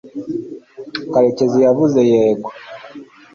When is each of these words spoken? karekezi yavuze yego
karekezi 1.11 1.57
yavuze 1.67 1.99
yego 2.11 2.47